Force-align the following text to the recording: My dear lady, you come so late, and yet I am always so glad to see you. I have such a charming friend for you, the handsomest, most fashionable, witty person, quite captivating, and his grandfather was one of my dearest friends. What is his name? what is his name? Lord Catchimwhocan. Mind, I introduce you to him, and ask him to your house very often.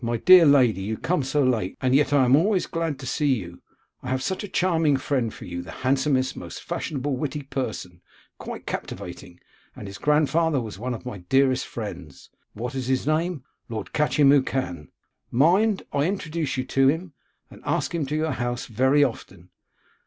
My 0.03 0.17
dear 0.17 0.47
lady, 0.47 0.81
you 0.81 0.97
come 0.97 1.21
so 1.21 1.43
late, 1.43 1.77
and 1.79 1.93
yet 1.93 2.11
I 2.11 2.25
am 2.25 2.35
always 2.35 2.63
so 2.63 2.71
glad 2.71 2.97
to 2.97 3.05
see 3.05 3.35
you. 3.35 3.61
I 4.01 4.09
have 4.09 4.23
such 4.23 4.43
a 4.43 4.47
charming 4.47 4.97
friend 4.97 5.31
for 5.31 5.45
you, 5.45 5.61
the 5.61 5.69
handsomest, 5.85 6.35
most 6.35 6.63
fashionable, 6.63 7.15
witty 7.17 7.43
person, 7.43 8.01
quite 8.39 8.65
captivating, 8.65 9.39
and 9.75 9.85
his 9.85 9.99
grandfather 9.99 10.59
was 10.59 10.79
one 10.79 10.95
of 10.95 11.05
my 11.05 11.19
dearest 11.19 11.67
friends. 11.67 12.31
What 12.53 12.73
is 12.73 12.87
his 12.87 13.05
name? 13.05 13.43
what 13.43 13.43
is 13.43 13.43
his 13.43 13.43
name? 13.43 13.43
Lord 13.69 13.93
Catchimwhocan. 13.93 14.87
Mind, 15.29 15.83
I 15.93 16.05
introduce 16.05 16.57
you 16.57 16.63
to 16.63 16.87
him, 16.87 17.13
and 17.51 17.61
ask 17.63 17.93
him 17.93 18.07
to 18.07 18.15
your 18.15 18.31
house 18.31 18.65
very 18.65 19.03
often. 19.03 19.51